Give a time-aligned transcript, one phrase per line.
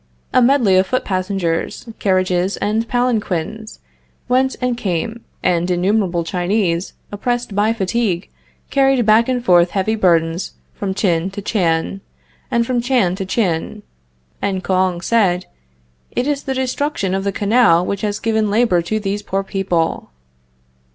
[0.33, 3.77] A medley of foot passengers, carriages and palanquins
[4.27, 8.27] went and came, and innumerable Chinese, oppressed by fatigue,
[8.71, 12.01] carried back and forth heavy burdens from Tchin to Tchan,
[12.49, 13.83] and from Tchan to Tchin,
[14.41, 15.45] and Kouang said:
[16.09, 20.09] It is the destruction of the canal which has given labor to these poor people.